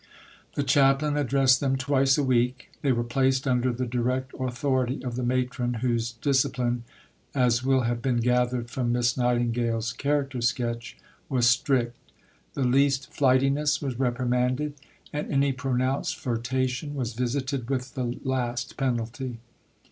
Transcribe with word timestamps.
The 0.55 0.63
chaplain 0.63 1.15
addressed 1.15 1.59
them 1.59 1.75
twice 1.75 2.17
a 2.17 2.23
week. 2.23 2.71
They 2.81 2.91
were 2.91 3.03
placed 3.03 3.47
under 3.47 3.71
the 3.71 3.85
direct 3.85 4.33
authority 4.39 5.03
of 5.03 5.15
the 5.15 5.21
Matron, 5.21 5.75
whose 5.75 6.13
discipline 6.13 6.83
(as 7.35 7.63
will 7.63 7.81
have 7.81 8.01
been 8.01 8.17
gathered 8.17 8.71
from 8.71 8.91
Miss 8.91 9.15
Nightingale's 9.15 9.93
character 9.93 10.41
sketch) 10.41 10.97
was 11.29 11.47
strict. 11.47 11.95
The 12.55 12.63
least 12.63 13.11
flightiness 13.13 13.79
was 13.79 13.99
reprimanded, 13.99 14.73
and 15.13 15.31
any 15.31 15.51
pronounced 15.51 16.17
flirtation 16.17 16.95
was 16.95 17.13
visited 17.13 17.69
with 17.69 17.93
the 17.93 18.17
last 18.23 18.77
penalty. 18.77 19.37